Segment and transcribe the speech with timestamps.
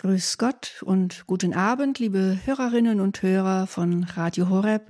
[0.00, 4.86] Grüß Gott und guten Abend, liebe Hörerinnen und Hörer von Radio Horeb.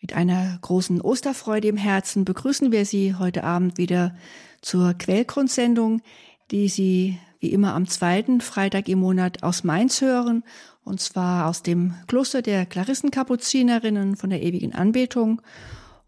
[0.00, 4.16] Mit einer großen Osterfreude im Herzen begrüßen wir Sie heute Abend wieder
[4.60, 6.02] zur Quellgrundsendung,
[6.50, 10.42] die Sie wie immer am zweiten Freitag im Monat aus Mainz hören,
[10.82, 15.42] und zwar aus dem Kloster der Klarissenkapuzinerinnen von der ewigen Anbetung.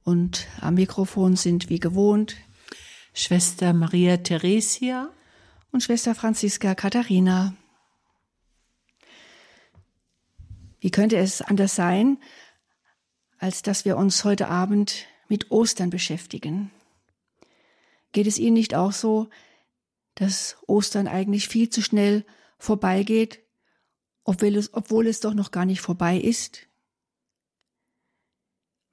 [0.02, 2.34] Und am Mikrofon sind wie gewohnt
[3.14, 5.10] Schwester Maria Theresia
[5.70, 7.54] und Schwester Franziska Katharina.
[10.80, 12.18] Wie könnte es anders sein,
[13.38, 16.70] als dass wir uns heute Abend mit Ostern beschäftigen?
[18.12, 19.28] Geht es Ihnen nicht auch so,
[20.14, 22.24] dass Ostern eigentlich viel zu schnell
[22.58, 23.40] vorbeigeht,
[24.24, 26.66] obwohl es, obwohl es doch noch gar nicht vorbei ist?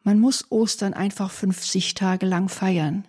[0.02, 3.08] Man muss Ostern einfach 50 Tage lang feiern.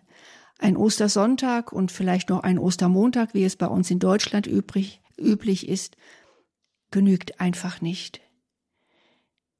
[0.58, 5.68] Ein Ostersonntag und vielleicht noch ein Ostermontag, wie es bei uns in Deutschland übrig, üblich
[5.68, 5.96] ist,
[6.90, 8.25] genügt einfach nicht.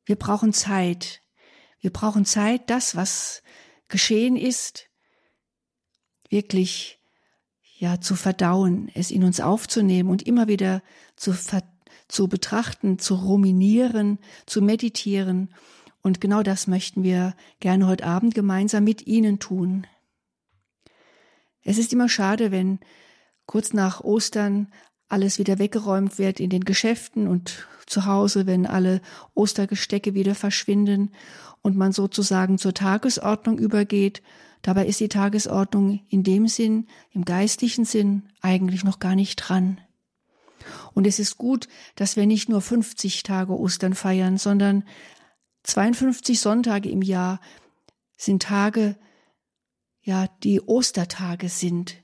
[0.07, 1.21] Wir brauchen Zeit.
[1.81, 3.43] Wir brauchen Zeit, das, was
[3.89, 4.89] geschehen ist,
[6.31, 7.01] wirklich
[7.79, 10.83] ja zu verdauen, es in uns aufzunehmen und immer wieder
[11.17, 11.35] zu,
[12.09, 15.53] zu betrachten, zu ruminieren, zu meditieren.
[16.03, 19.87] Und genau das möchten wir gerne heute Abend gemeinsam mit Ihnen tun.
[21.63, 22.79] Es ist immer schade, wenn
[23.45, 24.73] kurz nach Ostern
[25.09, 29.01] alles wieder weggeräumt wird in den Geschäften und zu Hause, wenn alle
[29.35, 31.13] Ostergestecke wieder verschwinden
[31.63, 34.23] und man sozusagen zur Tagesordnung übergeht.
[34.63, 39.81] Dabei ist die Tagesordnung in dem Sinn, im geistlichen Sinn, eigentlich noch gar nicht dran.
[40.95, 44.85] Und es ist gut, dass wir nicht nur 50 Tage Ostern feiern, sondern
[45.63, 47.41] 52 Sonntage im Jahr
[48.17, 48.97] sind Tage,
[50.03, 51.97] ja, die Ostertage sind.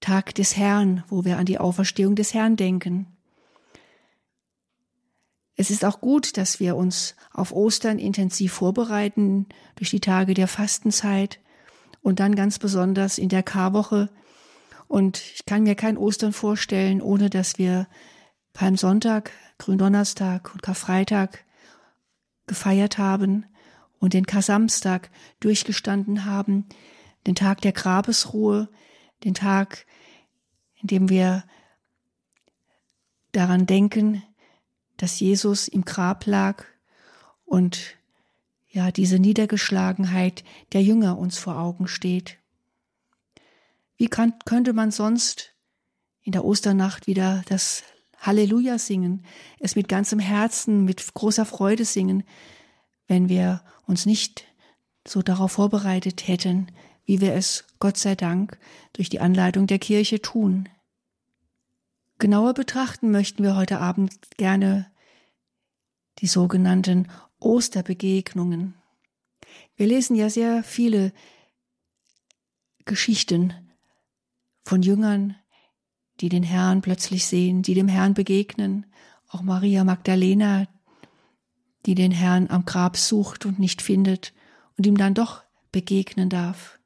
[0.00, 3.09] Tag des Herrn, wo wir an die Auferstehung des Herrn denken.
[5.56, 10.48] Es ist auch gut, dass wir uns auf Ostern intensiv vorbereiten durch die Tage der
[10.48, 11.40] Fastenzeit
[12.02, 14.08] und dann ganz besonders in der Karwoche.
[14.88, 17.86] Und ich kann mir kein Ostern vorstellen, ohne dass wir
[18.52, 21.44] Palmsonntag, Gründonnerstag und Karfreitag
[22.46, 23.46] gefeiert haben
[23.98, 26.66] und den Kasamstag durchgestanden haben,
[27.26, 28.68] den Tag der Grabesruhe,
[29.24, 29.86] den Tag,
[30.80, 31.44] in dem wir
[33.32, 34.22] daran denken,
[35.00, 36.64] dass Jesus im Grab lag
[37.46, 37.96] und
[38.68, 42.36] ja, diese Niedergeschlagenheit der Jünger uns vor Augen steht.
[43.96, 45.54] Wie kann, könnte man sonst
[46.22, 47.82] in der Osternacht wieder das
[48.18, 49.24] Halleluja singen,
[49.58, 52.22] es mit ganzem Herzen, mit großer Freude singen,
[53.08, 54.44] wenn wir uns nicht
[55.08, 56.70] so darauf vorbereitet hätten,
[57.06, 58.58] wie wir es, Gott sei Dank,
[58.92, 60.68] durch die Anleitung der Kirche tun.
[62.20, 64.92] Genauer betrachten möchten wir heute Abend gerne
[66.18, 67.08] die sogenannten
[67.38, 68.74] Osterbegegnungen.
[69.74, 71.14] Wir lesen ja sehr viele
[72.84, 73.54] Geschichten
[74.64, 75.34] von Jüngern,
[76.20, 78.84] die den Herrn plötzlich sehen, die dem Herrn begegnen,
[79.30, 80.68] auch Maria Magdalena,
[81.86, 84.34] die den Herrn am Grab sucht und nicht findet
[84.76, 85.42] und ihm dann doch
[85.72, 86.79] begegnen darf.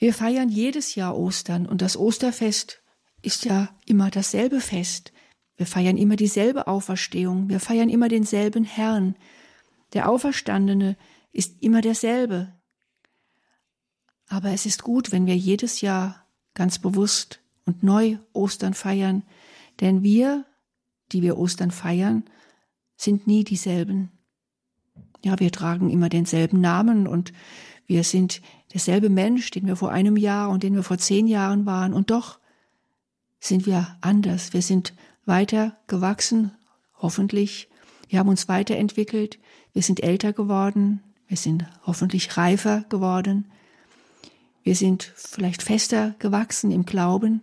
[0.00, 2.82] Wir feiern jedes Jahr Ostern und das Osterfest
[3.20, 5.12] ist ja immer dasselbe Fest.
[5.56, 9.14] Wir feiern immer dieselbe Auferstehung, wir feiern immer denselben Herrn.
[9.92, 10.96] Der Auferstandene
[11.32, 12.50] ist immer derselbe.
[14.26, 19.22] Aber es ist gut, wenn wir jedes Jahr ganz bewusst und neu Ostern feiern,
[19.80, 20.46] denn wir,
[21.12, 22.24] die wir Ostern feiern,
[22.96, 24.10] sind nie dieselben.
[25.22, 27.34] Ja, wir tragen immer denselben Namen und
[27.86, 28.40] wir sind
[28.72, 32.10] derselbe Mensch, den wir vor einem Jahr und den wir vor zehn Jahren waren, und
[32.10, 32.38] doch
[33.40, 34.52] sind wir anders.
[34.52, 34.94] Wir sind
[35.24, 36.52] weiter gewachsen,
[36.96, 37.68] hoffentlich.
[38.08, 39.38] Wir haben uns weiterentwickelt,
[39.72, 43.50] wir sind älter geworden, wir sind hoffentlich reifer geworden,
[44.62, 47.42] wir sind vielleicht fester gewachsen im Glauben.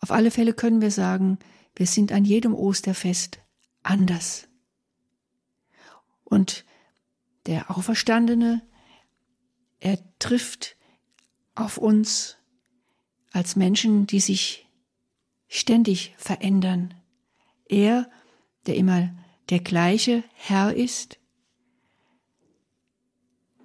[0.00, 1.38] Auf alle Fälle können wir sagen,
[1.74, 3.40] wir sind an jedem Osterfest
[3.82, 4.46] anders.
[6.24, 6.64] Und
[7.46, 8.62] der Auferstandene,
[9.80, 10.76] er trifft
[11.54, 12.36] auf uns
[13.32, 14.66] als Menschen, die sich
[15.48, 16.94] ständig verändern.
[17.68, 18.10] Er,
[18.66, 19.14] der immer
[19.50, 21.18] der gleiche Herr ist,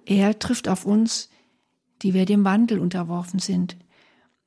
[0.04, 1.30] er trifft auf uns,
[2.02, 3.76] die wir dem Wandel unterworfen sind,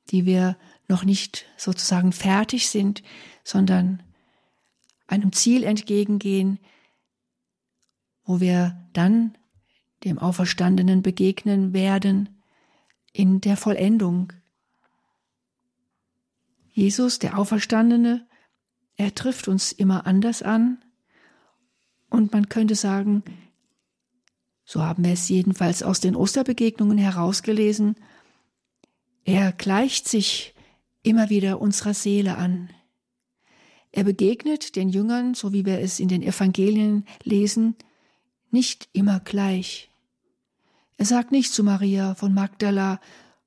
[0.09, 0.57] die wir
[0.87, 3.03] noch nicht sozusagen fertig sind,
[3.43, 4.03] sondern
[5.07, 6.59] einem Ziel entgegengehen,
[8.25, 9.37] wo wir dann
[10.03, 12.29] dem Auferstandenen begegnen werden
[13.11, 14.33] in der Vollendung
[16.73, 18.25] Jesus, der Auferstandene,
[18.95, 20.83] er trifft uns immer anders an.
[22.09, 23.23] Und man könnte sagen,
[24.65, 27.95] so haben wir es jedenfalls aus den Osterbegegnungen herausgelesen,
[29.23, 30.53] er gleicht sich
[31.03, 32.69] immer wieder unserer Seele an.
[33.91, 37.75] Er begegnet den Jüngern, so wie wir es in den Evangelien lesen,
[38.53, 39.89] nicht immer gleich.
[40.97, 43.01] Er sagt nicht zu Maria von Magdala,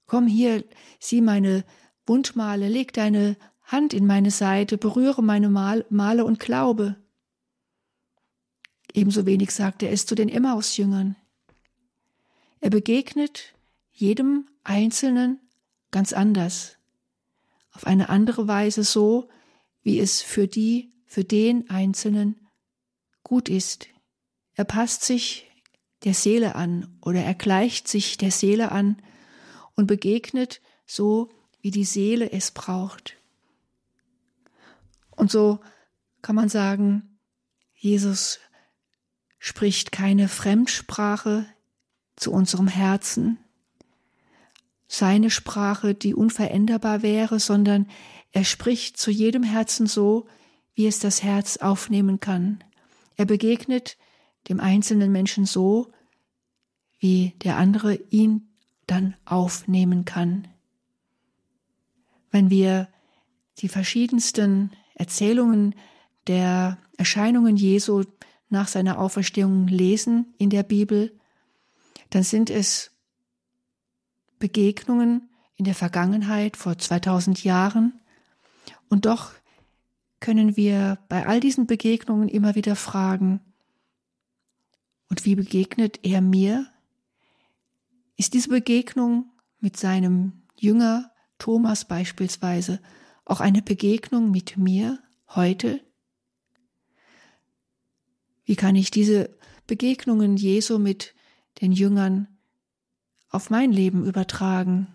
[0.07, 0.65] komm hier,
[0.99, 1.65] sieh meine
[2.07, 6.97] Wundmale, leg deine Hand in meine Seite, berühre meine Male und glaube.
[8.93, 11.17] Ebenso wenig sagt er es zu den Emmaus-Jüngern.
[12.61, 13.55] Er begegnet
[13.93, 15.41] jedem Einzelnen
[15.91, 16.77] ganz anders,
[17.73, 19.29] auf eine andere Weise so,
[19.83, 22.37] wie es für die, für den Einzelnen
[23.23, 23.89] gut ist.
[24.57, 25.47] Er passt sich
[26.05, 29.01] der Seele an oder er gleicht sich der Seele an
[29.75, 31.31] und begegnet so,
[31.61, 33.17] wie die Seele es braucht.
[35.11, 35.61] Und so
[36.23, 37.19] kann man sagen,
[37.75, 38.39] Jesus
[39.39, 41.47] spricht keine Fremdsprache
[42.17, 43.39] zu unserem Herzen,
[44.89, 47.91] seine Sprache, die unveränderbar wäre, sondern
[48.33, 50.27] er spricht zu jedem Herzen so,
[50.75, 52.63] wie es das Herz aufnehmen kann.
[53.17, 53.97] Er begegnet
[54.49, 55.91] dem einzelnen Menschen so,
[56.99, 58.49] wie der andere ihn
[58.87, 60.49] dann aufnehmen kann.
[62.31, 62.89] Wenn wir
[63.59, 65.75] die verschiedensten Erzählungen
[66.27, 68.05] der Erscheinungen Jesu
[68.49, 71.19] nach seiner Auferstehung lesen in der Bibel,
[72.11, 72.93] dann sind es
[74.39, 78.01] Begegnungen in der Vergangenheit vor 2000 Jahren,
[78.89, 79.33] und doch
[80.21, 83.41] können wir bei all diesen Begegnungen immer wieder fragen,
[85.09, 86.67] und wie begegnet er mir?
[88.17, 89.31] Ist diese Begegnung
[89.61, 92.81] mit seinem Jünger Thomas beispielsweise
[93.25, 94.99] auch eine Begegnung mit mir
[95.29, 95.81] heute?
[98.45, 99.37] Wie kann ich diese
[99.67, 101.15] Begegnungen Jesu mit
[101.61, 102.29] den Jüngern
[103.29, 104.89] auf mein Leben übertragen?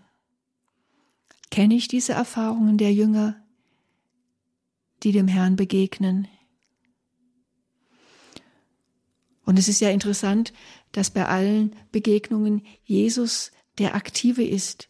[1.50, 3.42] Kenne ich diese Erfahrungen der Jünger?
[5.02, 6.28] die dem Herrn begegnen.
[9.52, 10.54] Und es ist ja interessant,
[10.92, 14.88] dass bei allen Begegnungen Jesus der Aktive ist,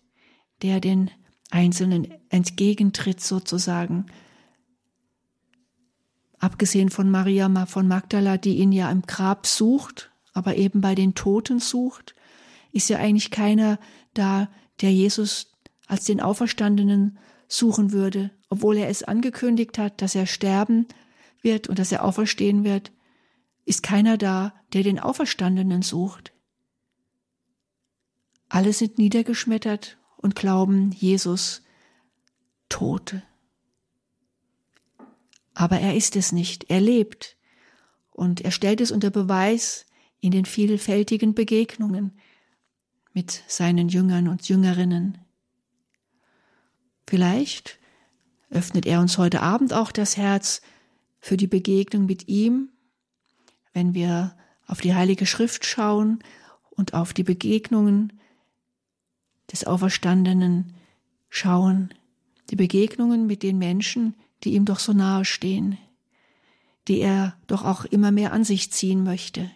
[0.62, 1.10] der den
[1.50, 4.06] Einzelnen entgegentritt sozusagen.
[6.38, 11.16] Abgesehen von Maria von Magdala, die ihn ja im Grab sucht, aber eben bei den
[11.16, 12.14] Toten sucht,
[12.70, 13.80] ist ja eigentlich keiner
[14.14, 14.48] da,
[14.80, 15.50] der Jesus
[15.88, 17.18] als den Auferstandenen
[17.48, 20.86] suchen würde, obwohl er es angekündigt hat, dass er sterben
[21.40, 22.92] wird und dass er auferstehen wird,
[23.64, 26.32] ist keiner da, der den Auferstandenen sucht.
[28.48, 31.62] Alle sind niedergeschmettert und glauben Jesus
[32.68, 33.22] Tote.
[35.54, 37.36] Aber er ist es nicht, er lebt
[38.10, 39.86] und er stellt es unter Beweis
[40.20, 42.12] in den vielfältigen Begegnungen
[43.12, 45.18] mit seinen Jüngern und Jüngerinnen.
[47.06, 47.78] Vielleicht
[48.50, 50.62] öffnet er uns heute Abend auch das Herz
[51.20, 52.70] für die Begegnung mit ihm,
[53.72, 54.36] wenn wir
[54.66, 56.22] auf die Heilige Schrift schauen
[56.70, 58.12] und auf die Begegnungen
[59.50, 60.74] des Auferstandenen
[61.28, 61.92] schauen,
[62.50, 64.14] die Begegnungen mit den Menschen,
[64.44, 65.78] die ihm doch so nahe stehen,
[66.88, 69.50] die er doch auch immer mehr an sich ziehen möchte.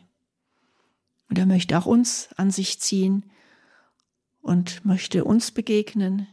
[1.29, 3.25] Und er möchte auch uns an sich ziehen
[4.41, 6.29] und möchte uns begegnen,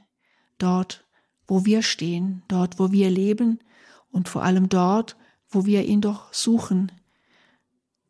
[0.59, 1.03] dort,
[1.47, 3.59] wo wir stehen, dort, wo wir leben
[4.11, 5.17] und vor allem dort,
[5.49, 6.91] wo wir ihn doch suchen.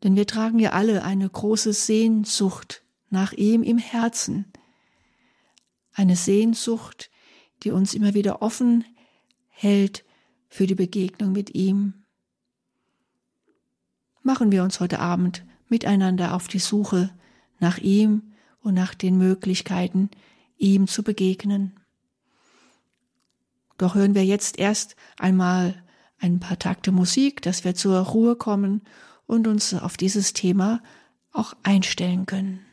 [0.04, 4.52] Denn wir tragen ja alle eine große Sehnsucht nach ihm im Herzen.
[5.94, 7.10] Eine Sehnsucht,
[7.62, 8.84] die uns immer wieder offen
[9.48, 10.04] hält
[10.48, 11.94] für die Begegnung mit ihm.
[14.22, 17.10] Machen wir uns heute Abend miteinander auf die Suche
[17.58, 20.10] nach ihm und nach den Möglichkeiten,
[20.58, 21.80] ihm zu begegnen.
[23.78, 25.82] Doch hören wir jetzt erst einmal
[26.18, 28.82] ein paar Takte Musik, dass wir zur Ruhe kommen
[29.26, 30.82] und uns auf dieses Thema
[31.32, 32.64] auch einstellen können.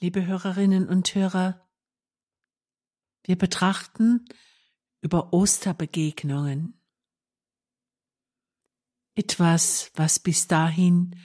[0.00, 1.60] Liebe Hörerinnen und Hörer,
[3.24, 4.24] wir betrachten
[5.02, 6.77] über Osterbegegnungen.
[9.18, 11.20] Etwas, was bis dahin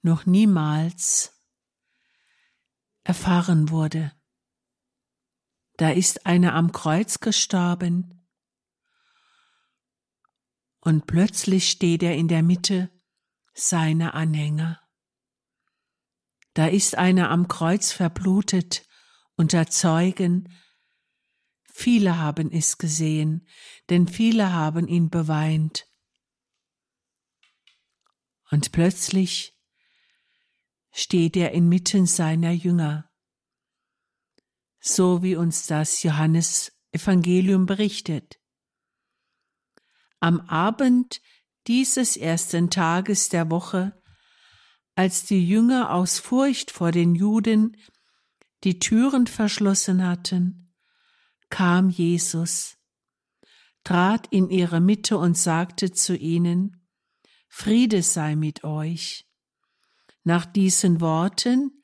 [0.00, 1.38] noch niemals
[3.04, 4.12] erfahren wurde.
[5.76, 8.26] Da ist einer am Kreuz gestorben
[10.80, 12.90] und plötzlich steht er in der Mitte
[13.52, 14.80] seiner Anhänger.
[16.54, 18.88] Da ist einer am Kreuz verblutet
[19.36, 20.48] unter Zeugen.
[21.62, 23.46] Viele haben es gesehen,
[23.90, 25.89] denn viele haben ihn beweint.
[28.50, 29.56] Und plötzlich
[30.92, 33.10] steht er inmitten seiner Jünger,
[34.80, 38.40] so wie uns das Johannes Evangelium berichtet.
[40.18, 41.20] Am Abend
[41.66, 44.00] dieses ersten Tages der Woche,
[44.96, 47.76] als die Jünger aus Furcht vor den Juden
[48.64, 50.74] die Türen verschlossen hatten,
[51.48, 52.76] kam Jesus,
[53.84, 56.79] trat in ihre Mitte und sagte zu ihnen,
[57.52, 59.28] Friede sei mit euch.
[60.22, 61.82] Nach diesen Worten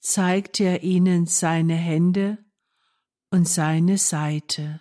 [0.00, 2.44] zeigte er ihnen seine Hände
[3.30, 4.80] und seine Seite.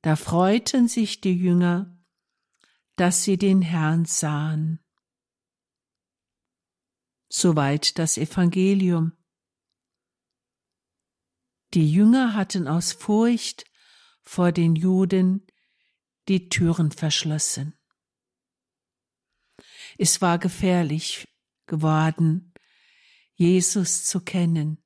[0.00, 1.98] Da freuten sich die Jünger,
[2.96, 4.78] dass sie den Herrn sahen.
[7.28, 9.12] Soweit das Evangelium.
[11.74, 13.64] Die Jünger hatten aus Furcht
[14.22, 15.44] vor den Juden
[16.28, 17.78] die Türen verschlossen.
[19.98, 21.28] Es war gefährlich
[21.66, 22.52] geworden,
[23.34, 24.82] Jesus zu kennen,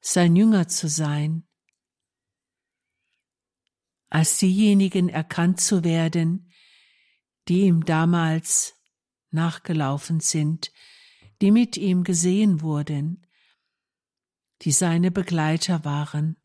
[0.00, 1.46] sein Jünger zu sein,
[4.08, 6.52] als diejenigen erkannt zu werden,
[7.48, 8.74] die ihm damals
[9.30, 10.72] nachgelaufen sind,
[11.40, 13.26] die mit ihm gesehen wurden,
[14.62, 16.36] die seine Begleiter waren.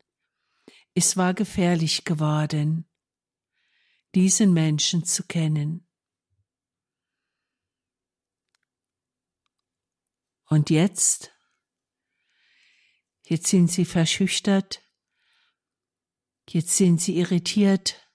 [0.94, 2.88] Es war gefährlich geworden,
[4.16, 5.86] diesen Menschen zu kennen.
[10.46, 11.32] Und jetzt,
[13.24, 14.82] jetzt sind sie verschüchtert,
[16.48, 18.08] jetzt sind sie irritiert,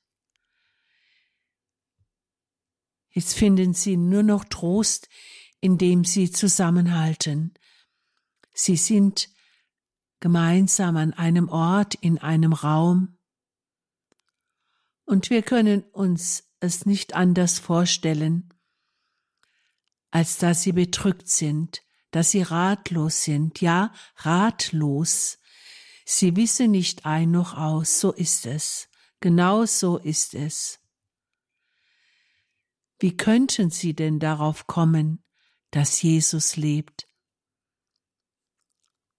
[3.11, 5.07] jetzt finden sie nur noch Trost,
[5.59, 7.53] indem sie zusammenhalten.
[8.53, 9.29] Sie sind
[10.19, 13.19] gemeinsam an einem Ort, in einem Raum,
[15.11, 18.53] und wir können uns es nicht anders vorstellen,
[20.09, 25.37] als dass sie bedrückt sind, dass sie ratlos sind, ja, ratlos.
[26.05, 28.87] Sie wissen nicht ein noch aus, so ist es,
[29.19, 30.79] genau so ist es.
[32.97, 35.25] Wie könnten sie denn darauf kommen,
[35.71, 37.05] dass Jesus lebt?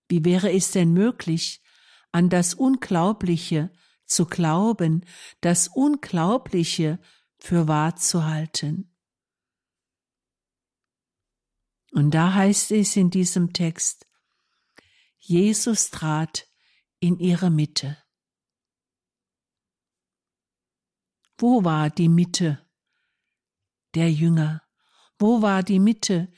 [0.09, 1.63] Wie wäre es denn möglich,
[2.13, 3.71] an das Unglaubliche
[4.15, 5.05] zu glauben,
[5.41, 6.99] das Unglaubliche
[7.39, 8.93] für wahr zu halten?
[11.93, 14.07] Und da heißt es in diesem Text,
[15.19, 16.49] Jesus trat
[17.01, 18.03] in ihre Mitte.
[21.39, 22.65] Wo war die Mitte
[23.95, 24.63] der Jünger?
[25.19, 26.33] Wo war die Mitte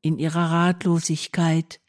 [0.00, 1.80] in ihrer Ratlosigkeit?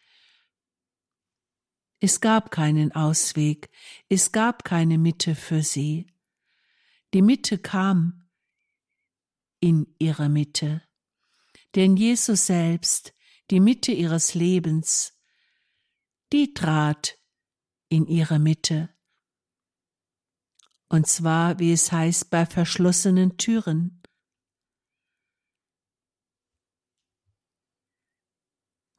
[1.99, 3.69] Es gab keinen Ausweg,
[4.07, 6.07] es gab keine Mitte für sie.
[7.13, 8.29] Die Mitte kam
[9.59, 10.81] in ihre Mitte
[11.75, 13.13] denn Jesus selbst,
[13.51, 15.17] die Mitte ihres Lebens,
[16.31, 17.17] die trat
[17.89, 18.89] in ihre Mitte.
[20.87, 24.01] Und zwar, wie es heißt, bei verschlossenen Türen.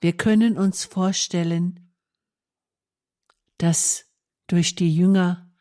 [0.00, 1.89] Wir können uns vorstellen,
[3.60, 4.10] dass
[4.46, 5.54] durch die Jünger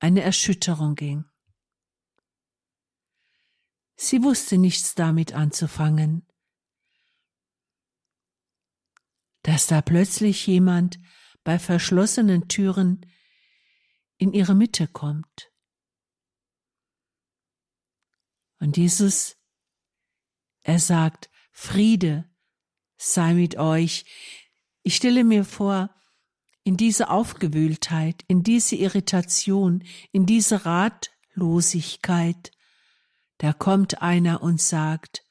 [0.00, 1.24] eine Erschütterung ging.
[3.96, 6.26] Sie wusste nichts damit anzufangen.
[9.42, 10.98] Dass da plötzlich jemand
[11.42, 13.10] bei verschlossenen Türen
[14.18, 15.50] in ihre Mitte kommt.
[18.58, 19.38] Und Jesus,
[20.60, 22.30] er sagt, Friede
[22.98, 24.04] sei mit euch.
[24.82, 25.94] Ich stelle mir vor,
[26.64, 32.52] in diese Aufgewühltheit, in diese Irritation, in diese Ratlosigkeit,
[33.38, 35.24] da kommt einer und sagt,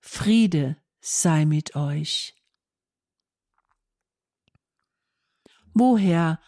[0.00, 2.34] Friede sei mit euch.
[5.72, 6.40] Woher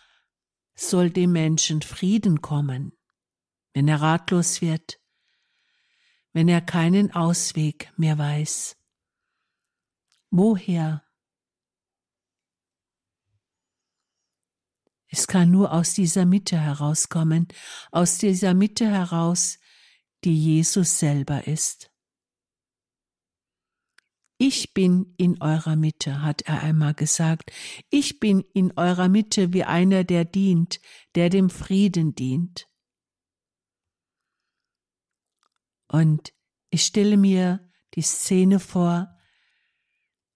[0.76, 2.92] soll dem Menschen Frieden kommen,
[3.72, 5.00] wenn er ratlos wird,
[6.32, 8.76] wenn er keinen Ausweg mehr weiß?
[10.30, 11.05] Woher?
[15.16, 17.48] Es kann nur aus dieser Mitte herauskommen,
[17.90, 19.58] aus dieser Mitte heraus,
[20.24, 21.90] die Jesus selber ist.
[24.36, 27.50] Ich bin in eurer Mitte, hat er einmal gesagt.
[27.88, 30.82] Ich bin in eurer Mitte wie einer, der dient,
[31.14, 32.68] der dem Frieden dient.
[35.88, 36.34] Und
[36.68, 39.16] ich stelle mir die Szene vor,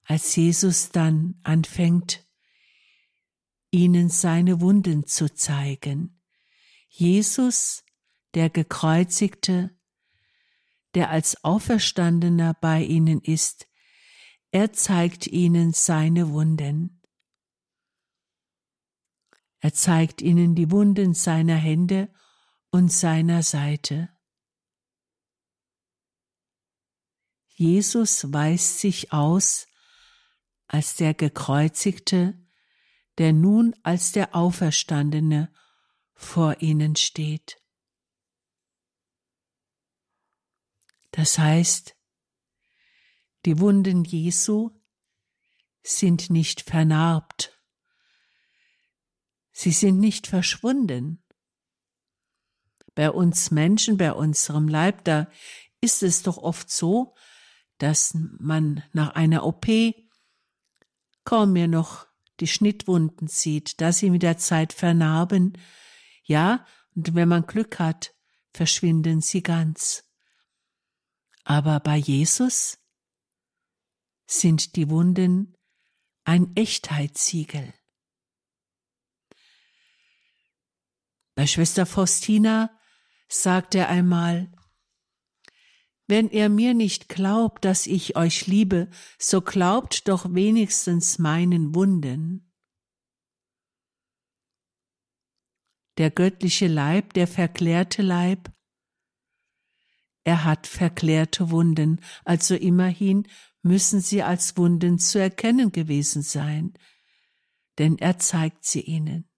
[0.04, 2.29] als Jesus dann anfängt,
[3.70, 6.20] ihnen seine Wunden zu zeigen.
[6.88, 7.84] Jesus,
[8.34, 9.76] der gekreuzigte,
[10.94, 13.68] der als Auferstandener bei ihnen ist,
[14.50, 17.00] er zeigt ihnen seine Wunden.
[19.60, 22.12] Er zeigt ihnen die Wunden seiner Hände
[22.70, 24.08] und seiner Seite.
[27.54, 29.66] Jesus weist sich aus
[30.66, 32.39] als der Gekreuzigte,
[33.20, 35.52] der nun als der Auferstandene
[36.14, 37.62] vor ihnen steht.
[41.10, 41.98] Das heißt,
[43.44, 44.70] die Wunden Jesu
[45.82, 47.60] sind nicht vernarbt,
[49.52, 51.22] sie sind nicht verschwunden.
[52.94, 55.30] Bei uns Menschen, bei unserem Leib, da
[55.82, 57.14] ist es doch oft so,
[57.76, 59.66] dass man nach einer OP
[61.24, 62.09] kaum mehr noch
[62.40, 65.58] die Schnittwunden sieht, dass sie mit der Zeit vernarben.
[66.24, 68.14] Ja, und wenn man Glück hat,
[68.52, 70.04] verschwinden sie ganz.
[71.44, 72.78] Aber bei Jesus
[74.26, 75.56] sind die Wunden
[76.24, 77.74] ein Echtheitssiegel.
[81.34, 82.70] Bei Schwester Faustina
[83.28, 84.52] sagt er einmal,
[86.10, 92.52] wenn ihr mir nicht glaubt, dass ich euch liebe, so glaubt doch wenigstens meinen Wunden.
[95.98, 98.52] Der göttliche Leib, der verklärte Leib,
[100.24, 103.28] er hat verklärte Wunden, also immerhin
[103.62, 106.74] müssen sie als Wunden zu erkennen gewesen sein,
[107.78, 109.30] denn er zeigt sie ihnen.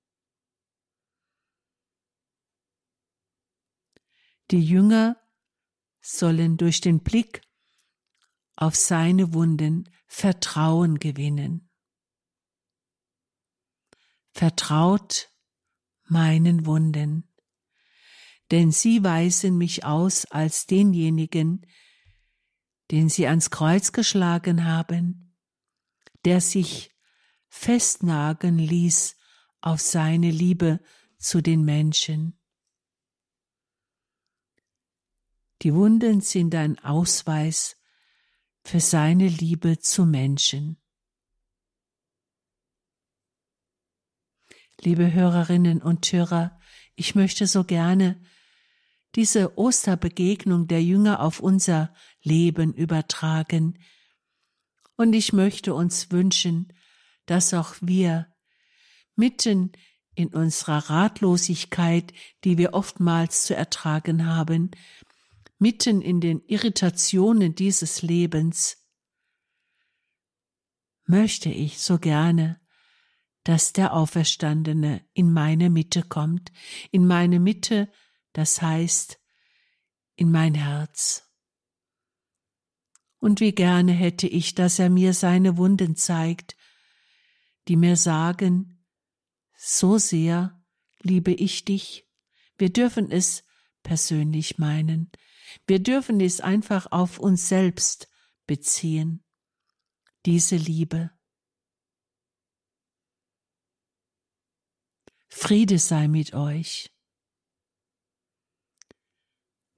[4.50, 5.21] Die Jünger
[6.02, 7.42] sollen durch den Blick
[8.56, 11.70] auf seine Wunden Vertrauen gewinnen.
[14.32, 15.30] Vertraut
[16.04, 17.32] meinen Wunden,
[18.50, 21.66] denn sie weisen mich aus als denjenigen,
[22.90, 25.34] den sie ans Kreuz geschlagen haben,
[26.24, 26.94] der sich
[27.48, 29.16] festnagen ließ
[29.60, 30.80] auf seine Liebe
[31.18, 32.41] zu den Menschen.
[35.62, 37.77] Die Wunden sind ein Ausweis
[38.64, 40.77] für seine Liebe zu Menschen.
[44.81, 46.59] Liebe Hörerinnen und Hörer,
[46.96, 48.20] ich möchte so gerne
[49.14, 53.79] diese Osterbegegnung der Jünger auf unser Leben übertragen.
[54.96, 56.72] Und ich möchte uns wünschen,
[57.27, 58.27] dass auch wir
[59.14, 59.70] mitten
[60.14, 64.72] in unserer Ratlosigkeit, die wir oftmals zu ertragen haben,
[65.62, 68.85] mitten in den Irritationen dieses Lebens,
[71.05, 72.61] möchte ich so gerne,
[73.44, 76.51] dass der Auferstandene in meine Mitte kommt,
[76.90, 77.92] in meine Mitte,
[78.33, 79.20] das heißt
[80.16, 81.31] in mein Herz.
[83.20, 86.57] Und wie gerne hätte ich, dass er mir seine Wunden zeigt,
[87.68, 88.85] die mir sagen,
[89.57, 90.61] so sehr
[91.03, 92.09] liebe ich dich.
[92.59, 93.44] Wir dürfen es
[93.85, 95.12] persönlich meinen.
[95.66, 98.08] Wir dürfen es einfach auf uns selbst
[98.46, 99.24] beziehen,
[100.26, 101.10] diese Liebe.
[105.28, 106.94] Friede sei mit euch.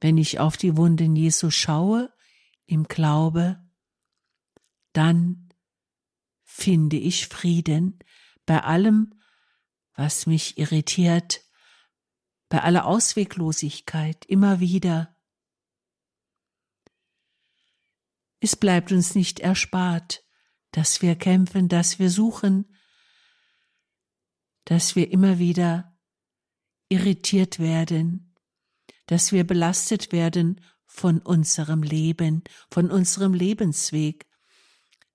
[0.00, 2.12] Wenn ich auf die Wunden Jesu schaue,
[2.66, 3.64] im Glaube,
[4.92, 5.48] dann
[6.42, 7.98] finde ich Frieden
[8.46, 9.14] bei allem,
[9.94, 11.44] was mich irritiert,
[12.48, 15.13] bei aller Ausweglosigkeit immer wieder
[18.44, 20.22] Es bleibt uns nicht erspart,
[20.70, 22.76] dass wir kämpfen, dass wir suchen,
[24.66, 25.96] dass wir immer wieder
[26.90, 28.36] irritiert werden,
[29.06, 34.26] dass wir belastet werden von unserem Leben, von unserem Lebensweg.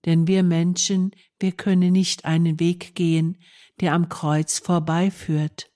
[0.06, 3.38] Denn wir Menschen, wir können nicht einen Weg gehen,
[3.80, 5.72] der am Kreuz vorbeiführt.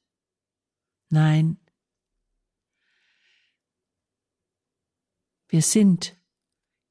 [1.10, 1.60] Nein,
[5.50, 6.18] wir sind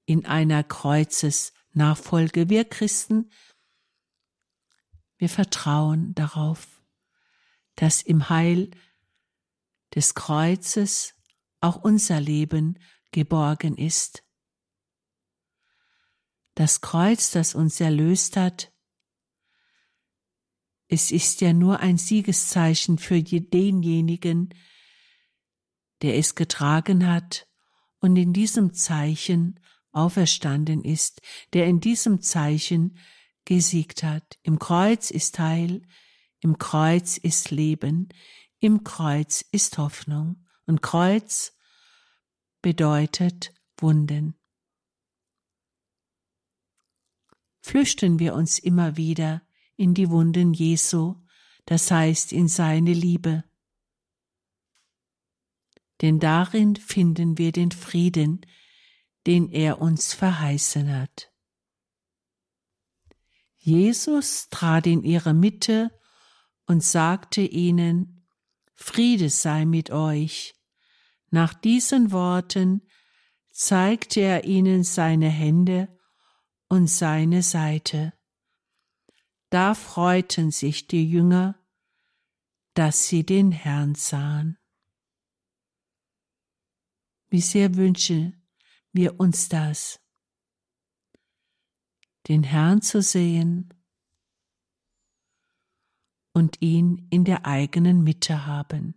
[0.05, 2.49] in einer Kreuzesnachfolge.
[2.49, 3.31] Wir Christen,
[5.19, 6.83] wir vertrauen darauf,
[7.77, 8.71] dass im Heil
[9.95, 11.15] des Kreuzes
[11.61, 12.79] auch unser Leben
[13.12, 14.25] geborgen ist.
[16.55, 18.73] Das Kreuz, das uns erlöst hat,
[20.88, 24.53] es ist ja nur ein Siegeszeichen für denjenigen,
[26.03, 27.49] der es getragen hat
[28.01, 29.59] und in diesem Zeichen
[29.92, 31.20] auferstanden ist,
[31.52, 32.98] der in diesem Zeichen
[33.44, 34.38] gesiegt hat.
[34.42, 35.83] Im Kreuz ist Heil,
[36.40, 38.09] im Kreuz ist Leben,
[38.59, 41.57] im Kreuz ist Hoffnung und Kreuz
[42.62, 44.35] bedeutet Wunden.
[47.61, 49.42] Flüchten wir uns immer wieder
[49.76, 51.16] in die Wunden Jesu,
[51.64, 53.44] das heißt in seine Liebe.
[56.00, 58.44] Denn darin finden wir den Frieden,
[59.27, 61.33] den er uns verheißen hat.
[63.59, 65.97] Jesus trat in ihre Mitte
[66.67, 68.27] und sagte ihnen,
[68.75, 70.55] Friede sei mit euch.
[71.31, 72.83] Nach diesen Worten
[73.53, 75.97] zeigte er ihnen seine Hände
[76.69, 78.13] und seine Seite.
[79.51, 81.57] Da freuten sich die Jünger,
[82.75, 84.59] dass sie den Herrn sahen.
[87.29, 88.41] Wie sehr wünschen
[88.92, 90.00] wir uns das,
[92.28, 93.72] den Herrn zu sehen
[96.35, 98.94] und ihn in der eigenen Mitte haben.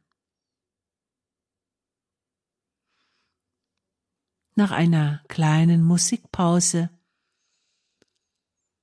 [4.58, 6.90] Nach einer kleinen Musikpause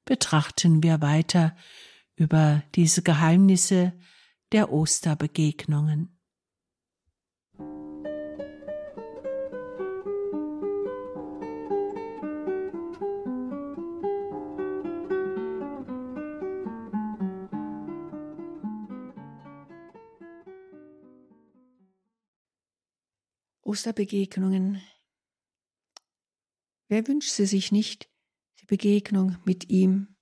[0.04, 1.56] betrachten wir weiter
[2.14, 3.98] über diese Geheimnisse
[4.52, 6.21] der Osterbegegnungen.
[23.62, 24.82] Osterbegegnungen.
[26.88, 28.10] Wer wünscht sie sich nicht,
[28.60, 30.16] die Begegnung mit ihm.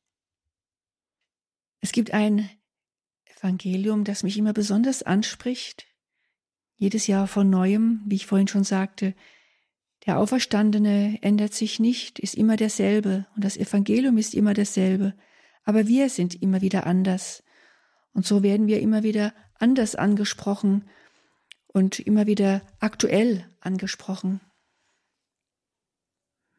[1.81, 2.49] Es gibt ein
[3.25, 5.87] Evangelium, das mich immer besonders anspricht,
[6.77, 9.15] jedes Jahr von neuem, wie ich vorhin schon sagte.
[10.07, 15.15] Der Auferstandene ändert sich nicht, ist immer derselbe und das Evangelium ist immer dasselbe,
[15.65, 17.43] aber wir sind immer wieder anders.
[18.13, 20.89] Und so werden wir immer wieder anders angesprochen
[21.73, 24.41] und immer wieder aktuell angesprochen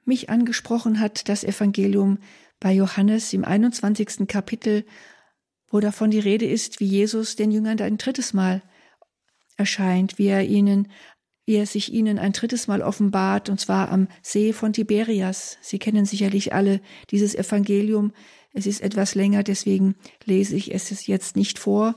[0.06, 2.19] mich angesprochen hat, das Evangelium
[2.60, 4.28] bei Johannes im 21.
[4.28, 4.86] Kapitel,
[5.69, 8.62] wo davon die Rede ist, wie Jesus den Jüngern ein drittes Mal
[9.58, 10.91] erscheint, wie er ihnen,
[11.45, 15.58] wie er sich ihnen ein drittes Mal offenbart, und zwar am See von Tiberias.
[15.62, 18.12] Sie kennen sicherlich alle dieses Evangelium.
[18.54, 19.95] Es ist etwas länger, deswegen
[20.26, 21.95] lese ich es jetzt nicht vor,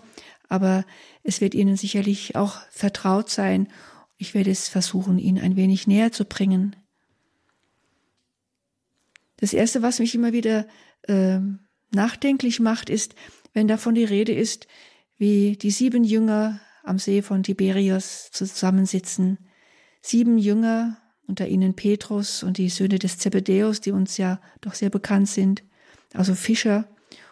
[0.54, 0.84] aber
[1.24, 3.66] es wird Ihnen sicherlich auch vertraut sein.
[4.18, 6.76] Ich werde es versuchen, Ihnen ein wenig näher zu bringen.
[9.38, 10.68] Das Erste, was mich immer wieder
[11.08, 11.40] äh,
[11.90, 13.16] nachdenklich macht, ist,
[13.52, 14.68] wenn davon die Rede ist,
[15.18, 19.38] wie die sieben Jünger am See von Tiberias zusammensitzen.
[20.02, 24.90] Sieben Jünger, unter ihnen Petrus und die Söhne des Zebedäus, die uns ja doch sehr
[24.90, 25.64] bekannt sind,
[26.12, 26.86] also Fischer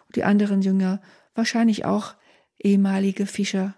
[0.07, 1.01] und die anderen Jünger,
[1.37, 2.17] wahrscheinlich auch
[2.65, 3.77] ehemalige Fischer.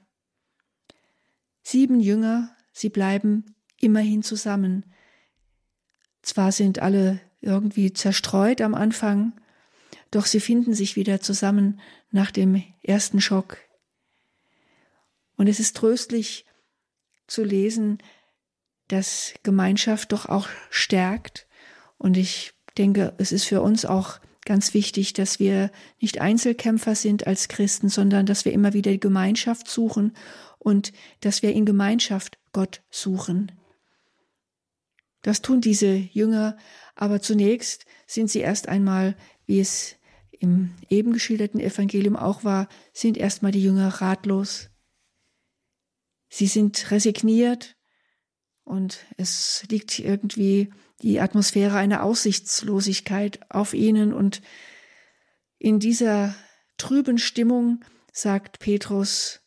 [1.63, 4.85] Sieben Jünger, sie bleiben immerhin zusammen.
[6.23, 9.33] Zwar sind alle irgendwie zerstreut am Anfang,
[10.11, 13.59] doch sie finden sich wieder zusammen nach dem ersten Schock.
[15.37, 16.47] Und es ist tröstlich
[17.27, 17.99] zu lesen,
[18.89, 21.47] dass Gemeinschaft doch auch stärkt.
[21.99, 27.27] Und ich denke, es ist für uns auch ganz wichtig, dass wir nicht Einzelkämpfer sind
[27.27, 30.13] als Christen, sondern dass wir immer wieder die Gemeinschaft suchen
[30.59, 33.53] und dass wir in Gemeinschaft Gott suchen.
[35.23, 36.57] Das tun diese Jünger
[36.95, 39.97] aber zunächst sind sie erst einmal, wie es
[40.31, 44.71] im eben geschilderten Evangelium auch war, sind erstmal die Jünger ratlos.
[46.29, 47.77] Sie sind resigniert
[48.65, 50.71] und es liegt irgendwie
[51.05, 54.41] die Atmosphäre einer Aussichtslosigkeit auf ihnen und
[55.59, 56.35] in dieser
[56.79, 59.41] trüben Stimmung sagt Petrus,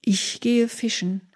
[0.00, 1.32] ich gehe fischen.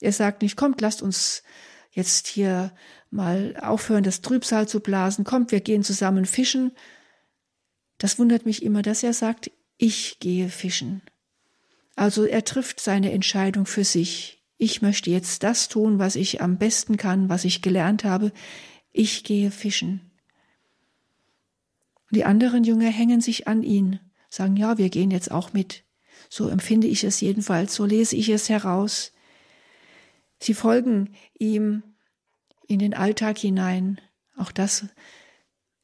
[0.00, 1.42] Er sagt nicht, kommt, lasst uns
[1.90, 2.74] jetzt hier
[3.10, 6.72] mal aufhören, das Trübsal zu blasen, kommt, wir gehen zusammen fischen.
[7.98, 11.02] Das wundert mich immer, dass er sagt, ich gehe fischen.
[11.94, 14.39] Also er trifft seine Entscheidung für sich.
[14.62, 18.30] Ich möchte jetzt das tun, was ich am besten kann, was ich gelernt habe.
[18.92, 20.02] Ich gehe fischen.
[22.10, 25.84] die anderen Jünger hängen sich an ihn, sagen, ja, wir gehen jetzt auch mit.
[26.28, 29.12] So empfinde ich es jedenfalls, so lese ich es heraus.
[30.38, 31.82] Sie folgen ihm
[32.66, 33.98] in den Alltag hinein.
[34.36, 34.84] Auch das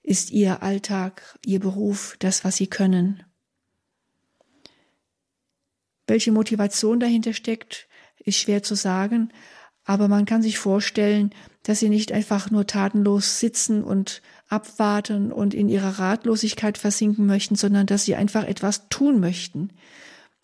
[0.03, 3.23] ist ihr Alltag, ihr Beruf, das, was sie können.
[6.07, 7.86] Welche Motivation dahinter steckt,
[8.27, 9.33] ist schwer zu sagen,
[9.85, 11.31] aber man kann sich vorstellen,
[11.63, 17.55] dass sie nicht einfach nur tatenlos sitzen und abwarten und in ihrer Ratlosigkeit versinken möchten,
[17.55, 19.71] sondern dass sie einfach etwas tun möchten,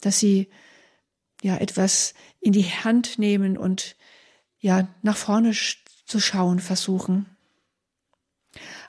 [0.00, 0.48] dass sie
[1.42, 3.96] ja etwas in die Hand nehmen und
[4.58, 5.52] ja nach vorne
[6.06, 7.26] zu schauen versuchen.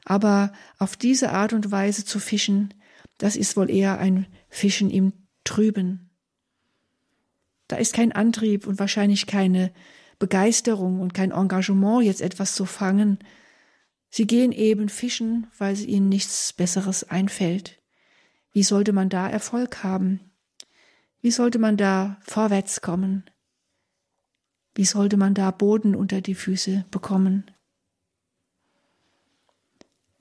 [0.06, 2.74] Aber auf diese Art und Weise zu fischen,
[3.18, 6.13] das ist wohl eher ein Fischen im Trüben.
[7.74, 9.74] Da ist kein Antrieb und wahrscheinlich keine
[10.20, 13.18] Begeisterung und kein Engagement, jetzt etwas zu fangen.
[14.12, 17.82] Sie gehen eben fischen, weil ihnen nichts Besseres einfällt.
[18.52, 20.20] Wie sollte man da Erfolg haben?
[21.20, 23.24] Wie sollte man da vorwärts kommen?
[24.76, 27.50] Wie sollte man da Boden unter die Füße bekommen?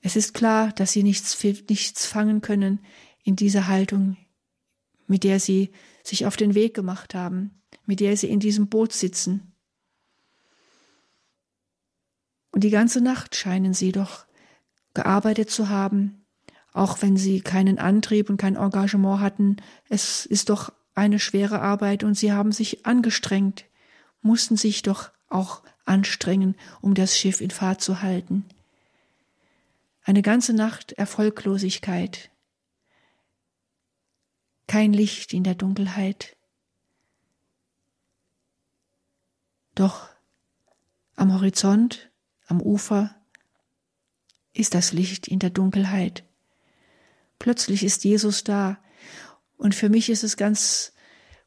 [0.01, 1.37] Es ist klar, dass sie nichts,
[1.69, 2.79] nichts fangen können
[3.23, 4.17] in dieser Haltung,
[5.05, 5.69] mit der sie
[6.03, 9.53] sich auf den Weg gemacht haben, mit der sie in diesem Boot sitzen.
[12.51, 14.25] Und die ganze Nacht scheinen sie doch
[14.93, 16.23] gearbeitet zu haben,
[16.71, 19.57] auch wenn sie keinen Antrieb und kein Engagement hatten.
[19.89, 23.65] Es ist doch eine schwere Arbeit und sie haben sich angestrengt,
[24.21, 28.45] mussten sich doch auch anstrengen, um das Schiff in Fahrt zu halten.
[30.03, 32.29] Eine ganze Nacht Erfolglosigkeit,
[34.67, 36.35] kein Licht in der Dunkelheit.
[39.75, 40.09] Doch
[41.15, 42.11] am Horizont
[42.47, 43.15] am Ufer
[44.53, 46.23] ist das Licht in der Dunkelheit.
[47.39, 48.79] Plötzlich ist Jesus da.
[49.57, 50.93] Und für mich ist es ganz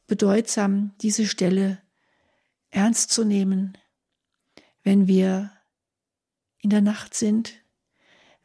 [0.07, 1.81] bedeutsam, diese Stelle
[2.71, 3.79] ernst zu nehmen,
[4.83, 5.53] wenn wir
[6.59, 7.55] in der Nacht sind,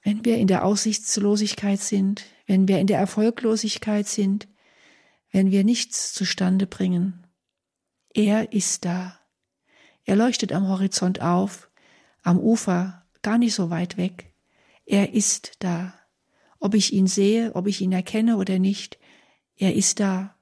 [0.04, 4.48] wenn wir in der Aussichtslosigkeit sind, wenn wir in der Erfolglosigkeit sind,
[5.32, 7.28] wenn wir nichts zustande bringen.
[8.14, 9.20] Er ist da.
[10.04, 11.72] Er leuchtet am Horizont auf
[12.24, 14.34] am Ufer, gar nicht so weit weg.
[14.86, 15.94] Er ist da.
[16.60, 19.00] Ob ich ihn sehe, ob ich ihn erkenne oder nicht,
[19.56, 20.36] er ist da.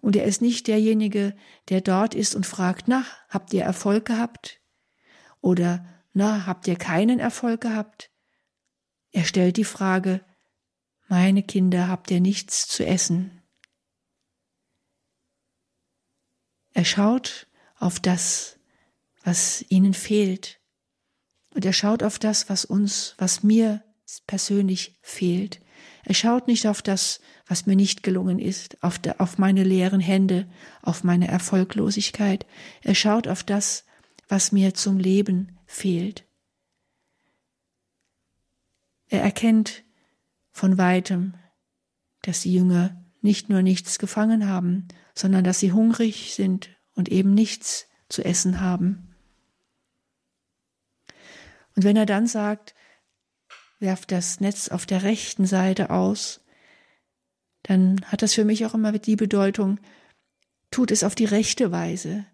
[0.00, 1.34] Und er ist nicht derjenige,
[1.68, 4.60] der dort ist und fragt, na, habt ihr Erfolg gehabt?
[5.40, 8.10] Oder, na, habt ihr keinen Erfolg gehabt?
[9.12, 10.24] Er stellt die Frage,
[11.08, 13.39] meine Kinder, habt ihr nichts zu essen?
[16.72, 17.46] Er schaut
[17.78, 18.58] auf das,
[19.22, 20.60] was ihnen fehlt.
[21.54, 23.82] Und er schaut auf das, was uns, was mir
[24.26, 25.60] persönlich fehlt.
[26.04, 30.00] Er schaut nicht auf das, was mir nicht gelungen ist, auf, der, auf meine leeren
[30.00, 30.48] Hände,
[30.82, 32.46] auf meine Erfolglosigkeit.
[32.82, 33.84] Er schaut auf das,
[34.28, 36.24] was mir zum Leben fehlt.
[39.08, 39.82] Er erkennt
[40.52, 41.34] von weitem,
[42.22, 47.34] dass die Jünger nicht nur nichts gefangen haben, sondern dass sie hungrig sind und eben
[47.34, 49.14] nichts zu essen haben.
[51.76, 52.74] Und wenn er dann sagt,
[53.78, 56.40] werft das Netz auf der rechten Seite aus,
[57.62, 59.78] dann hat das für mich auch immer die Bedeutung,
[60.70, 62.26] tut es auf die rechte Weise,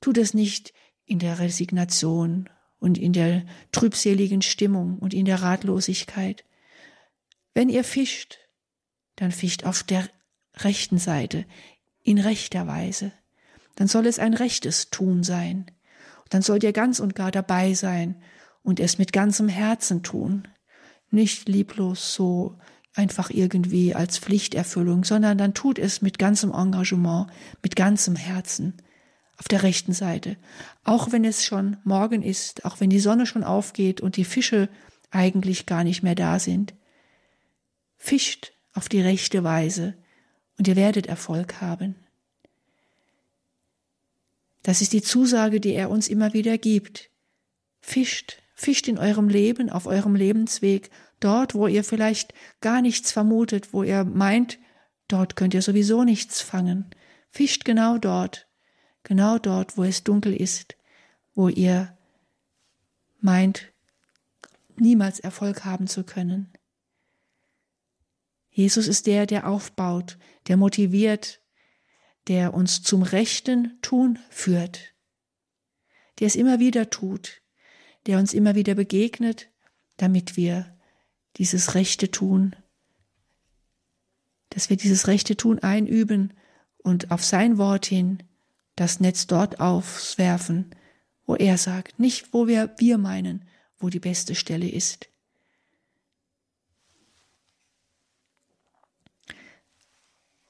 [0.00, 0.72] tut es nicht
[1.04, 6.44] in der Resignation und in der trübseligen Stimmung und in der Ratlosigkeit.
[7.54, 8.38] Wenn ihr fischt,
[9.16, 10.08] dann fischt auf der
[10.58, 11.44] rechten Seite,
[12.02, 13.12] in rechter Weise.
[13.76, 15.70] Dann soll es ein rechtes Tun sein.
[16.30, 18.16] dann sollt ihr ganz und gar dabei sein
[18.62, 20.46] und es mit ganzem Herzen tun.
[21.10, 22.58] Nicht lieblos so
[22.92, 27.28] einfach irgendwie als Pflichterfüllung, sondern dann tut es mit ganzem Engagement,
[27.62, 28.74] mit ganzem Herzen
[29.38, 30.36] auf der rechten Seite.
[30.84, 34.68] Auch wenn es schon morgen ist, auch wenn die Sonne schon aufgeht und die Fische
[35.10, 36.74] eigentlich gar nicht mehr da sind.
[37.96, 39.94] Fischt auf die rechte Weise
[40.58, 41.94] und ihr werdet Erfolg haben.
[44.62, 47.10] Das ist die Zusage, die er uns immer wieder gibt.
[47.80, 50.90] Fischt Fischt in eurem Leben, auf eurem Lebensweg,
[51.20, 54.58] dort, wo ihr vielleicht gar nichts vermutet, wo ihr meint,
[55.06, 56.90] dort könnt ihr sowieso nichts fangen.
[57.30, 58.48] Fischt genau dort,
[59.04, 60.74] genau dort, wo es dunkel ist,
[61.36, 61.96] wo ihr
[63.20, 63.72] meint,
[64.74, 66.52] niemals Erfolg haben zu können.
[68.58, 70.18] Jesus ist der, der aufbaut,
[70.48, 71.40] der motiviert,
[72.26, 74.96] der uns zum rechten Tun führt,
[76.18, 77.40] der es immer wieder tut,
[78.06, 79.48] der uns immer wieder begegnet,
[79.96, 80.76] damit wir
[81.36, 82.56] dieses rechte Tun,
[84.50, 86.34] dass wir dieses rechte Tun einüben
[86.78, 88.24] und auf sein Wort hin
[88.74, 90.74] das Netz dort aufwerfen,
[91.26, 95.08] wo er sagt, nicht wo wir, wir meinen, wo die beste Stelle ist.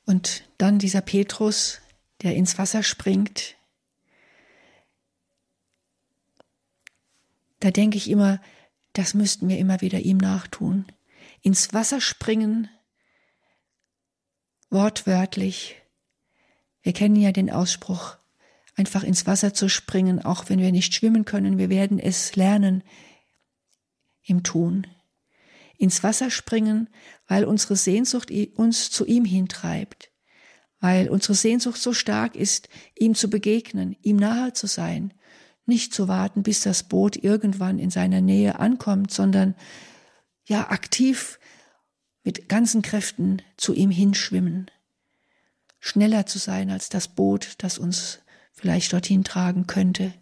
[0.09, 1.83] Und dann dieser Petrus,
[2.23, 3.57] der ins Wasser springt.
[7.61, 8.41] Da denke ich immer,
[8.95, 10.87] das müssten wir immer wieder ihm nachtun.
[11.43, 12.71] Ins Wasser springen,
[14.71, 15.77] wortwörtlich.
[16.81, 18.17] Wir kennen ja den Ausspruch,
[18.77, 21.59] einfach ins Wasser zu springen, auch wenn wir nicht schwimmen können.
[21.59, 22.83] Wir werden es lernen
[24.23, 24.87] im Tun.
[25.79, 26.91] Ins Wasser springen,
[27.27, 30.11] weil unsere Sehnsucht uns zu ihm hintreibt,
[30.81, 35.15] weil unsere Sehnsucht so stark ist, ihm zu begegnen, ihm nahe zu sein,
[35.65, 39.55] nicht zu warten, bis das Boot irgendwann in seiner Nähe ankommt, sondern
[40.45, 41.39] ja aktiv
[42.25, 44.71] mit ganzen Kräften zu ihm hinschwimmen,
[45.79, 48.19] schneller zu sein als das Boot, das uns
[48.53, 50.13] vielleicht dorthin tragen könnte.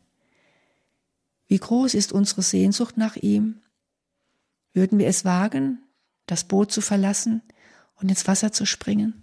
[1.49, 3.62] Wie groß ist unsere Sehnsucht nach ihm?
[4.77, 5.83] Würden wir es wagen,
[6.27, 7.41] das Boot zu verlassen
[7.95, 9.23] und ins Wasser zu springen?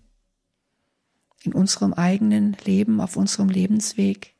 [1.43, 4.33] In unserem eigenen Leben, auf unserem Lebensweg?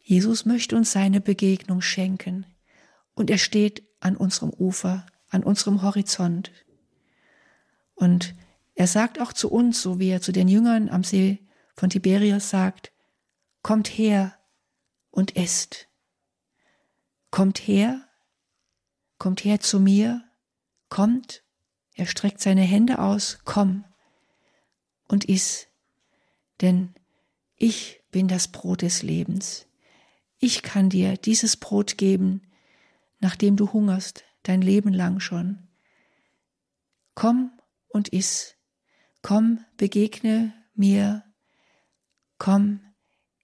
[0.00, 2.46] Jesus möchte uns seine Begegnung schenken
[3.14, 6.52] und er steht an unserem Ufer, an unserem Horizont.
[7.96, 8.36] Und
[8.76, 12.50] er sagt auch zu uns, so wie er zu den Jüngern am See von Tiberias
[12.50, 12.92] sagt,
[13.62, 14.38] kommt her
[15.10, 15.88] und esst.
[17.30, 18.08] Kommt her,
[19.18, 20.24] kommt her zu mir,
[20.88, 21.42] kommt,
[21.94, 23.84] er streckt seine Hände aus, komm
[25.08, 25.68] und iss,
[26.60, 26.94] denn
[27.56, 29.66] ich bin das Brot des Lebens.
[30.38, 32.42] Ich kann dir dieses Brot geben,
[33.18, 35.68] nachdem du hungerst, dein Leben lang schon.
[37.14, 37.50] Komm
[37.88, 38.56] und iss.
[39.22, 41.24] Komm, begegne mir.
[42.38, 42.80] Komm,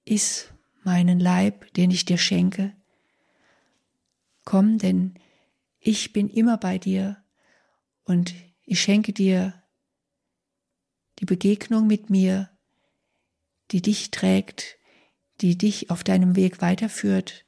[0.04, 0.52] iss
[0.84, 2.76] meinen Leib, den ich dir schenke.
[4.44, 5.14] Komm, denn
[5.78, 7.22] ich bin immer bei dir
[8.04, 9.62] und ich schenke dir
[11.18, 12.50] die Begegnung mit mir,
[13.70, 14.78] die dich trägt,
[15.40, 17.46] die dich auf deinem Weg weiterführt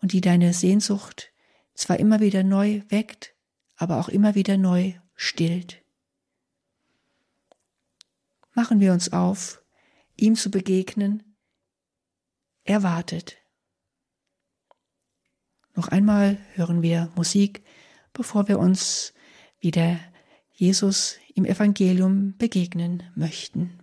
[0.00, 1.32] und die deine Sehnsucht
[1.74, 3.34] zwar immer wieder neu weckt,
[3.76, 5.82] aber auch immer wieder neu stillt.
[8.54, 9.62] Machen wir uns auf,
[10.16, 11.36] ihm zu begegnen.
[12.64, 13.41] Er wartet.
[15.74, 17.64] Noch einmal hören wir Musik,
[18.12, 19.14] bevor wir uns
[19.58, 19.98] wieder
[20.50, 23.78] Jesus im Evangelium begegnen möchten.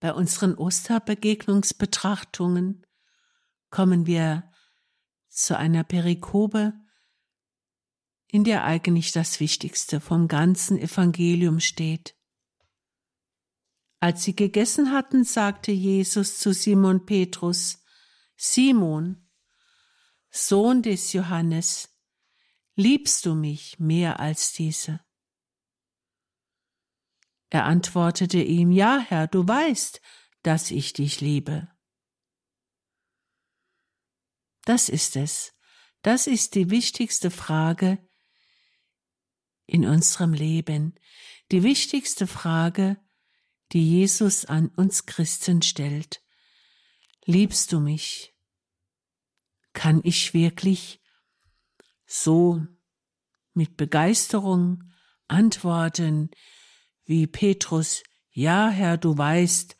[0.00, 2.86] Bei unseren Osterbegegnungsbetrachtungen
[3.70, 4.50] kommen wir
[5.32, 6.74] zu einer Perikope,
[8.28, 12.16] in der eigentlich das Wichtigste vom ganzen Evangelium steht.
[14.00, 17.84] Als sie gegessen hatten, sagte Jesus zu Simon Petrus,
[18.36, 19.28] Simon,
[20.30, 21.88] Sohn des Johannes,
[22.74, 25.00] liebst du mich mehr als diese?
[27.50, 30.00] Er antwortete ihm, Ja, Herr, du weißt,
[30.42, 31.71] dass ich dich liebe.
[34.64, 35.54] Das ist es.
[36.02, 37.98] Das ist die wichtigste Frage
[39.66, 40.94] in unserem Leben.
[41.50, 42.98] Die wichtigste Frage,
[43.72, 46.22] die Jesus an uns Christen stellt.
[47.24, 48.34] Liebst du mich?
[49.72, 51.00] Kann ich wirklich
[52.06, 52.66] so
[53.54, 54.92] mit Begeisterung
[55.28, 56.30] antworten,
[57.04, 59.76] wie Petrus, ja Herr, du weißt,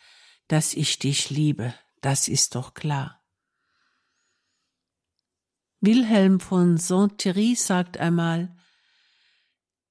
[0.49, 3.22] dass ich dich liebe, das ist doch klar.
[5.85, 8.55] Wilhelm von Saint-Thierry sagt einmal,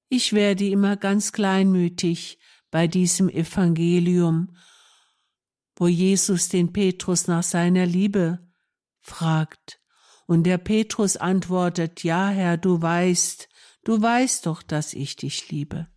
[0.08, 2.38] ich werde immer ganz kleinmütig
[2.70, 4.56] bei diesem Evangelium,
[5.76, 8.38] wo Jesus den Petrus nach seiner Liebe
[9.02, 9.82] fragt.
[10.26, 13.50] Und der Petrus antwortet, ja Herr, du weißt,
[13.84, 15.88] du weißt doch, dass ich dich liebe.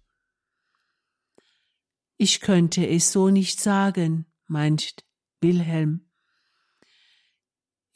[2.18, 5.06] Ich könnte es so nicht sagen, meint
[5.40, 6.06] Wilhelm.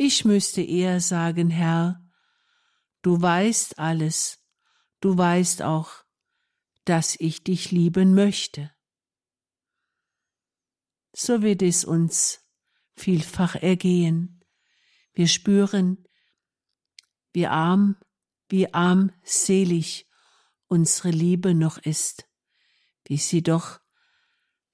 [0.02, 1.99] Ich müsste eher sagen, Herr,
[3.02, 4.44] du weißt alles,
[5.00, 6.04] du weißt auch,
[6.86, 8.72] dass ich dich lieben möchte.
[11.14, 12.46] So wird es uns
[12.96, 14.44] vielfach ergehen.
[15.14, 16.08] Wir spüren,
[17.34, 17.98] wie arm,
[18.48, 20.10] wie armselig
[20.68, 22.28] unsere Liebe noch ist,
[23.06, 23.80] wie sie doch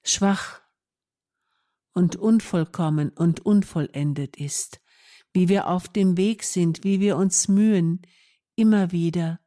[0.02, 0.62] schwach
[1.92, 4.80] und unvollkommen und unvollendet ist,
[5.36, 8.00] wie wir auf dem Weg sind, wie wir uns mühen,
[8.54, 9.38] immer wieder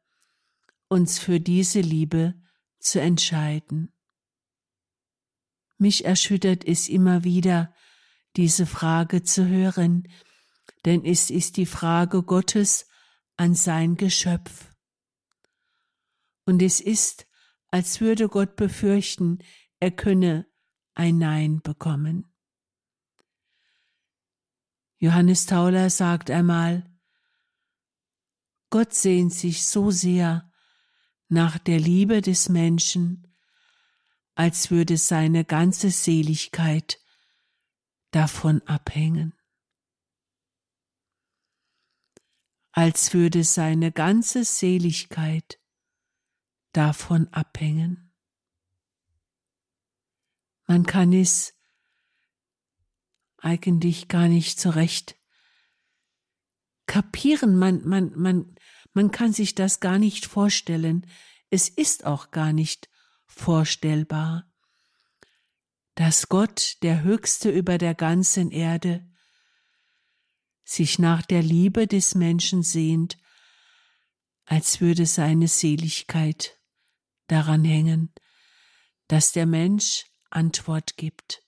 [0.86, 2.40] uns für diese Liebe
[2.78, 3.92] zu entscheiden.
[5.78, 7.74] Mich erschüttert es immer wieder,
[8.36, 10.06] diese Frage zu hören,
[10.84, 12.86] denn es ist die Frage Gottes
[13.36, 14.72] an sein Geschöpf.
[16.46, 17.26] Und es ist,
[17.72, 19.38] als würde Gott befürchten,
[19.80, 20.46] er könne
[20.94, 22.29] ein Nein bekommen.
[25.02, 26.84] Johannes Tauler sagt einmal,
[28.68, 30.52] Gott sehnt sich so sehr
[31.28, 33.34] nach der Liebe des Menschen,
[34.34, 37.00] als würde seine ganze Seligkeit
[38.10, 39.32] davon abhängen.
[42.72, 45.58] Als würde seine ganze Seligkeit
[46.72, 48.12] davon abhängen.
[50.66, 51.54] Man kann es
[53.40, 55.16] eigentlich gar nicht so recht
[56.86, 57.56] kapieren.
[57.56, 58.54] Man, man, man,
[58.92, 61.06] man kann sich das gar nicht vorstellen.
[61.50, 62.88] Es ist auch gar nicht
[63.26, 64.50] vorstellbar,
[65.94, 69.06] dass Gott, der Höchste über der ganzen Erde,
[70.64, 73.18] sich nach der Liebe des Menschen sehnt,
[74.44, 76.60] als würde seine Seligkeit
[77.26, 78.12] daran hängen,
[79.08, 81.42] dass der Mensch Antwort gibt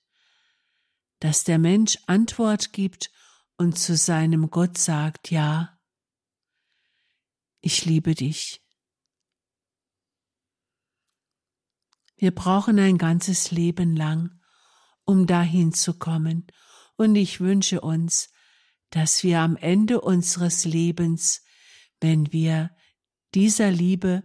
[1.22, 3.12] dass der Mensch Antwort gibt
[3.56, 5.78] und zu seinem Gott sagt, ja,
[7.60, 8.60] ich liebe dich.
[12.16, 14.40] Wir brauchen ein ganzes Leben lang,
[15.04, 16.48] um dahin zu kommen,
[16.96, 18.32] und ich wünsche uns,
[18.90, 21.44] dass wir am Ende unseres Lebens,
[22.00, 22.74] wenn wir
[23.32, 24.24] dieser Liebe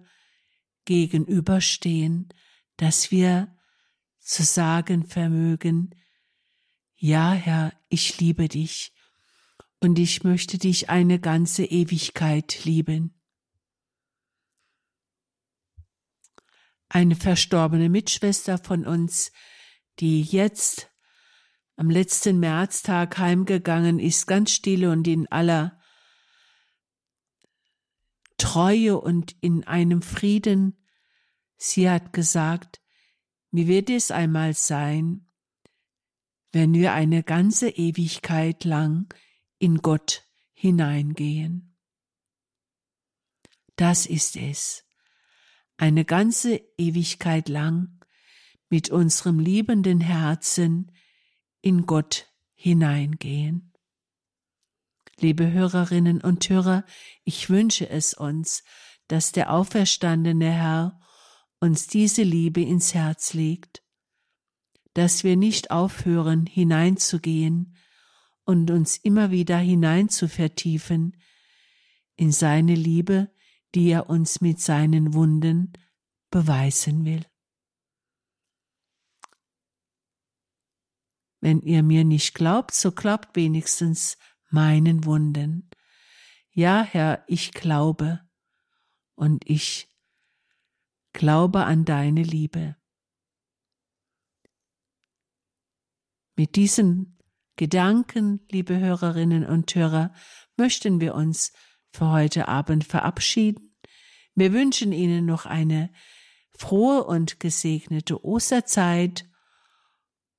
[0.86, 2.30] gegenüberstehen,
[2.76, 3.56] dass wir
[4.20, 5.94] zu sagen vermögen,
[6.98, 8.94] ja, Herr, ich liebe dich.
[9.80, 13.14] Und ich möchte dich eine ganze Ewigkeit lieben.
[16.90, 19.32] Eine verstorbene Mitschwester von uns,
[20.00, 20.90] die jetzt
[21.76, 25.80] am letzten Märztag heimgegangen ist, ganz stille und in aller
[28.38, 30.84] Treue und in einem Frieden,
[31.58, 32.82] sie hat gesagt,
[33.52, 35.27] wie wird es einmal sein,
[36.58, 39.14] wenn wir eine ganze Ewigkeit lang
[39.60, 41.78] in Gott hineingehen.
[43.76, 44.84] Das ist es,
[45.78, 48.04] eine ganze Ewigkeit lang
[48.70, 50.92] mit unserem liebenden Herzen
[51.62, 53.72] in Gott hineingehen.
[55.20, 56.86] Liebe Hörerinnen und Hörer,
[57.24, 58.64] ich wünsche es uns,
[59.08, 61.00] dass der auferstandene Herr
[61.60, 63.84] uns diese Liebe ins Herz legt
[64.98, 67.76] dass wir nicht aufhören, hineinzugehen
[68.46, 71.16] und uns immer wieder hinein zu vertiefen
[72.16, 73.32] in seine Liebe,
[73.76, 75.74] die er uns mit seinen Wunden
[76.32, 77.24] beweisen will.
[81.42, 84.18] Wenn ihr mir nicht glaubt, so glaubt wenigstens
[84.50, 85.70] meinen Wunden.
[86.50, 88.28] Ja, Herr, ich glaube
[89.14, 89.96] und ich
[91.14, 92.78] glaube an deine Liebe.
[96.38, 97.18] Mit diesen
[97.56, 100.14] Gedanken, liebe Hörerinnen und Hörer,
[100.56, 101.52] möchten wir uns
[101.92, 103.76] für heute Abend verabschieden.
[104.36, 105.92] Wir wünschen Ihnen noch eine
[106.56, 109.26] frohe und gesegnete Osterzeit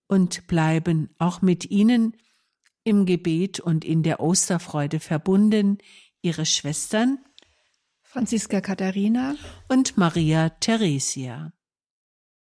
[0.07, 2.17] und bleiben auch mit Ihnen
[2.85, 5.79] im Gebet und in der Osterfreude verbunden,
[6.23, 7.19] Ihre Schwestern
[8.03, 9.35] Franziska Katharina
[9.69, 11.53] und Maria Theresia.